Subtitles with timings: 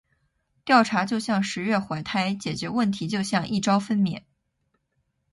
[0.65, 4.23] 调查就像“十月怀胎”，解决问题就像“一朝分娩”。